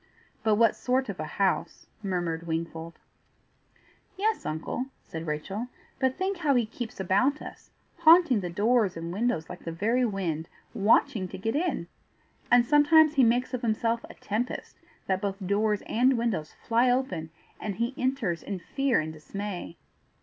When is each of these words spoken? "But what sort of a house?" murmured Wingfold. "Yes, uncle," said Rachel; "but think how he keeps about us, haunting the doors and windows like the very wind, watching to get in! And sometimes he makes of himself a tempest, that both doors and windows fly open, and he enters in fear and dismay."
"But 0.41 0.55
what 0.55 0.75
sort 0.75 1.09
of 1.09 1.19
a 1.19 1.25
house?" 1.37 1.85
murmured 2.01 2.47
Wingfold. 2.47 2.97
"Yes, 4.17 4.47
uncle," 4.47 4.87
said 5.03 5.27
Rachel; 5.27 5.67
"but 5.99 6.17
think 6.17 6.37
how 6.37 6.55
he 6.55 6.65
keeps 6.65 6.99
about 6.99 7.39
us, 7.39 7.69
haunting 7.99 8.39
the 8.39 8.49
doors 8.49 8.97
and 8.97 9.13
windows 9.13 9.47
like 9.47 9.63
the 9.63 9.71
very 9.71 10.03
wind, 10.03 10.49
watching 10.73 11.27
to 11.27 11.37
get 11.37 11.55
in! 11.55 11.85
And 12.49 12.65
sometimes 12.65 13.13
he 13.13 13.23
makes 13.23 13.53
of 13.53 13.61
himself 13.61 14.03
a 14.09 14.15
tempest, 14.15 14.79
that 15.05 15.21
both 15.21 15.37
doors 15.45 15.83
and 15.85 16.17
windows 16.17 16.55
fly 16.67 16.89
open, 16.89 17.29
and 17.59 17.75
he 17.75 17.93
enters 17.95 18.41
in 18.41 18.57
fear 18.57 18.99
and 19.01 19.13
dismay." 19.13 19.77